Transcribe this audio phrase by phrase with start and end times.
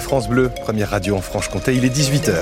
[0.00, 1.74] France Bleu, première radio en Franche-Comté.
[1.74, 2.36] Il est 18h.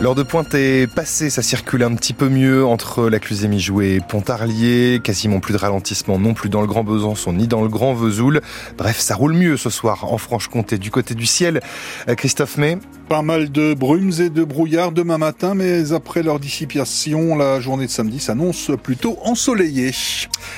[0.00, 3.98] L'heure de pointe est passée, ça circule un petit peu mieux entre la Clusée-Mijou et
[3.98, 7.94] Pontarlier, quasiment plus de ralentissement non plus dans le Grand Besançon ni dans le Grand
[7.94, 8.40] Vesoul.
[8.76, 11.60] Bref, ça roule mieux ce soir en Franche-Comté du côté du ciel.
[12.08, 12.78] Euh, Christophe May
[13.08, 17.86] Pas mal de brumes et de brouillard demain matin, mais après leur dissipation, la journée
[17.86, 19.92] de samedi s'annonce plutôt ensoleillée.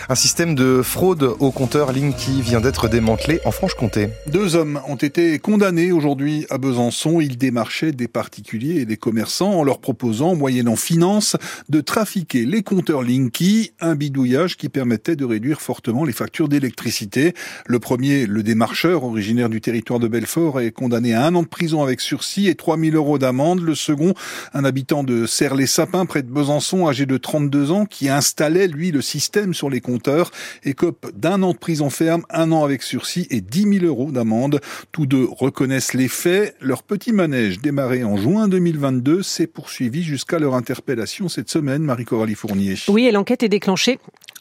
[0.08, 4.08] Un système de fraude au compteur Linky vient d'être démantelé en Franche-Comté.
[4.26, 7.20] Deux hommes ont été condamnés aujourd'hui à Besançon.
[7.20, 11.36] Ils démarchaient des particuliers et des commerçants en leur proposant, moyennant finance,
[11.68, 17.32] de trafiquer les compteurs Linky, un bidouillage qui permettait de réduire fortement les factures d'électricité.
[17.66, 21.48] Le premier, le démarcheur, originaire du territoire de Belfort, est condamné à un an de
[21.48, 23.60] prison avec sursis et 3000 euros d'amende.
[23.60, 24.14] Le second,
[24.54, 29.02] un habitant de Serres-les-Sapins, près de Besançon, âgé de 32 ans, qui installait, lui, le
[29.02, 30.30] système sur les compteurs,
[30.64, 34.60] écope d'un an de prison ferme, un an avec sursis et 10 000 euros d'amende.
[34.92, 36.56] Tous deux reconnaissent les faits.
[36.60, 42.34] Leur petit manège démarré en juin 2022 s'est poursuivi jusqu'à leur interpellation cette semaine, Marie-Coralie
[42.34, 42.74] Fournier.
[42.88, 43.98] Oui, et l'enquête est déclenchée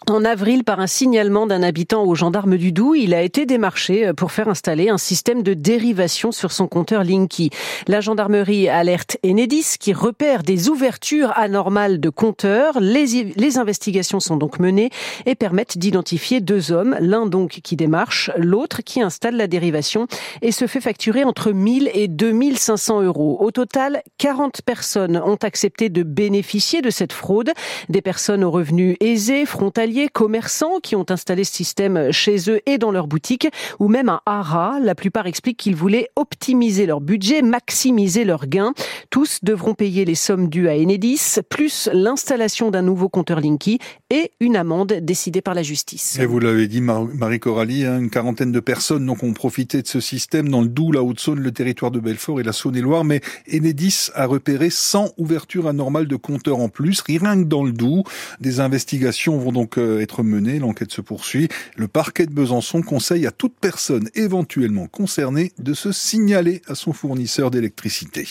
[0.10, 4.12] en avril, par un signalement d'un habitant aux gendarmes du Doubs, il a été démarché
[4.14, 7.50] pour faire installer un système de dérivation sur son compteur Linky.
[7.88, 12.80] La gendarmerie alerte Enedis qui repère des ouvertures anormales de compteurs.
[12.80, 14.90] Les, les investigations sont donc menées
[15.26, 20.08] et permettent d'identifier deux hommes, l'un donc qui démarche, l'autre qui installe la dérivation
[20.42, 23.38] et se fait facturer entre 1000 et 2500 euros.
[23.42, 27.52] Au total, 40 personnes ont accepté de bénéficier de cette fraude.
[27.90, 32.78] Des personnes aux revenus aisés, frontaliers, commerçants qui ont installé ce système chez eux et
[32.78, 34.80] dans leur boutique, ou même un hara.
[34.80, 38.74] La plupart expliquent qu'ils voulaient optimiser leur budget, maximiser leurs gains.
[39.10, 44.32] Tous devront payer les sommes dues à Enedis, plus l'installation d'un nouveau compteur Linky et
[44.40, 46.18] une amende décidée par la justice.
[46.20, 49.88] Et vous l'avez dit, Marie Coralie, hein, une quarantaine de personnes donc, ont profité de
[49.88, 53.22] ce système dans le Doubs, la Haute-Saône, le territoire de Belfort et la Saône-et-Loire, mais
[53.52, 58.04] Enedis a repéré 100 ouvertures anormales de compteurs en plus, rien que dans le Doubs.
[58.40, 61.50] Des investigations vont donc euh, être menées, l'enquête se poursuit.
[61.76, 66.94] Le parquet de Besançon conseille à toute personne éventuellement concernée de se signaler à son
[66.94, 68.28] fournisseur d'électricité.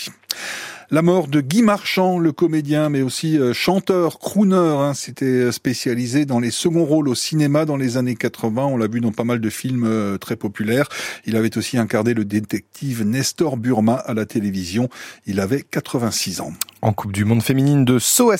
[0.90, 5.52] La mort de Guy Marchand, le comédien, mais aussi euh, chanteur, crooner, hein, c'était euh,
[5.52, 8.64] spécialisé dans les seconds rôles au cinéma dans les années 80.
[8.64, 10.88] On l'a vu dans pas mal de films euh, très populaires.
[11.26, 14.88] Il avait aussi incarné le détective Nestor Burma à la télévision.
[15.26, 16.54] Il avait 86 ans.
[16.80, 18.32] En Coupe du Monde féminine de saut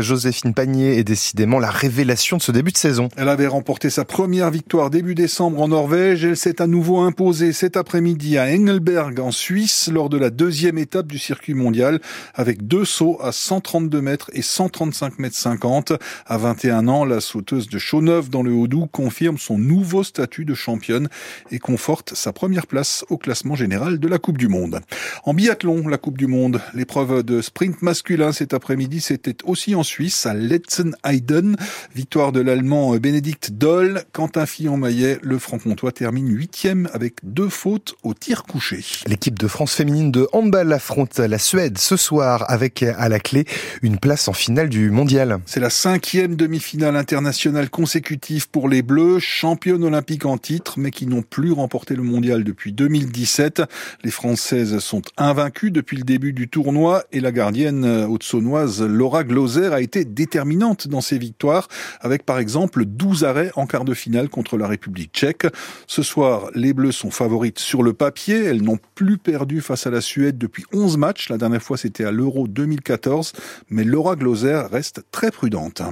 [0.00, 3.08] Joséphine Panier est décidément la révélation de ce début de saison.
[3.16, 6.24] Elle avait remporté sa première victoire début décembre en Norvège.
[6.24, 10.78] Elle s'est à nouveau imposée cet après-midi à Engelberg en Suisse lors de la deuxième
[10.78, 12.00] étape du circuit mondial
[12.34, 15.92] avec deux sauts à 132 mètres et 135 mètres 50.
[16.26, 20.54] À 21 ans, la sauteuse de Chauneuf dans le Haut-Doubs confirme son nouveau statut de
[20.54, 21.08] championne
[21.52, 24.80] et conforte sa première place au classement général de la Coupe du Monde.
[25.22, 29.82] En biathlon, la Coupe du Monde, l'épreuve de sprint masculin cet après-midi, c'était aussi en
[29.82, 31.56] Suisse, à Letzenheiden.
[31.94, 34.02] Victoire de l'Allemand Bénédicte Doll.
[34.12, 38.84] Quentin Fillon-Maillet, le franc-comtois, termine huitième avec deux fautes au tir couché.
[39.06, 43.44] L'équipe de France féminine de handball affronte la Suède ce soir avec à la clé
[43.82, 45.38] une place en finale du mondial.
[45.46, 51.06] C'est la cinquième demi-finale internationale consécutive pour les Bleus, championnes olympiques en titre, mais qui
[51.06, 53.62] n'ont plus remporté le mondial depuis 2017.
[54.04, 59.74] Les Françaises sont invaincues depuis le début du tournoi et la gardienne haute-saunoise Laura Gloser
[59.74, 61.66] a été déterminante dans ses victoires,
[62.00, 65.48] avec par exemple 12 arrêts en quart de finale contre la République tchèque.
[65.88, 68.44] Ce soir, les Bleus sont favorites sur le papier.
[68.44, 71.28] Elles n'ont plus perdu face à la Suède depuis 11 matchs.
[71.28, 73.32] La dernière fois, c'était à l'Euro 2014,
[73.68, 75.82] mais Laura Gloser reste très prudente.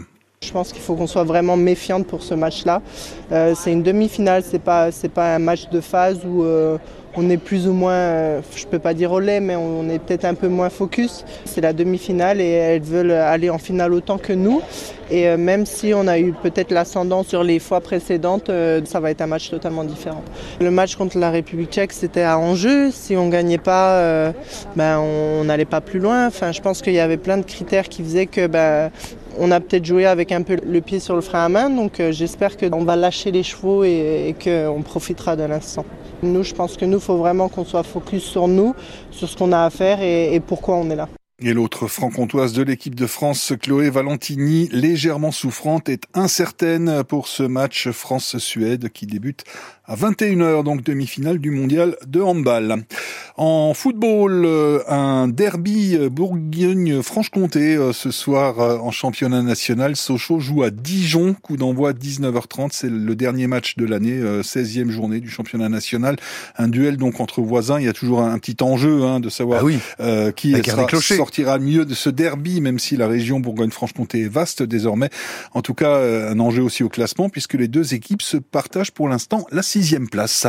[0.40, 2.80] Je pense qu'il faut qu'on soit vraiment méfiante pour ce match-là.
[3.32, 6.78] Euh, c'est une demi-finale, c'est pas pas un match de phase où euh,
[7.16, 9.98] on est plus ou moins, euh, je peux pas dire au lait, mais on est
[9.98, 11.24] peut-être un peu moins focus.
[11.44, 14.60] C'est la demi-finale et elles veulent aller en finale autant que nous.
[15.10, 18.50] Et même si on a eu peut-être l'ascendant sur les fois précédentes,
[18.84, 20.22] ça va être un match totalement différent.
[20.60, 22.90] Le match contre la République tchèque, c'était à enjeu.
[22.90, 24.34] Si on gagnait pas,
[24.76, 26.26] ben on n'allait pas plus loin.
[26.26, 28.90] Enfin, je pense qu'il y avait plein de critères qui faisaient que ben,
[29.38, 32.00] on a peut-être joué avec un peu le pied sur le frein à main, donc
[32.00, 35.84] euh, j'espère qu'on va lâcher les chevaux et, qu'on profitera de l'instant.
[36.22, 38.74] Nous, je pense que nous, faut vraiment qu'on soit focus sur nous,
[39.10, 41.08] sur ce qu'on a à faire et, pourquoi on est là.
[41.40, 47.44] Et l'autre franc-comtoise de l'équipe de France, Chloé Valentini, légèrement souffrante, est incertaine pour ce
[47.44, 49.44] match France-Suède qui débute
[49.84, 52.82] À 21h, donc demi-finale du mondial de handball.
[53.38, 59.94] En football, euh, un derby euh, Bourgogne-Franche-Comté euh, ce soir en championnat national.
[59.94, 62.70] Sochaux joue à Dijon, coup d'envoi 19h30.
[62.72, 66.16] C'est le dernier match de l'année, 16e journée du championnat national.
[66.56, 67.78] Un duel donc entre voisins.
[67.78, 69.62] Il y a toujours un, petit enjeu hein, de savoir
[70.00, 70.56] ah qui
[71.00, 75.10] sortira mieux de ce derby, même si la région Bourgogne-Franche-Comté est vaste désormais.
[75.54, 79.08] En tout cas, un enjeu aussi au classement puisque les deux équipes se partagent pour
[79.08, 80.48] l'instant la sixième place.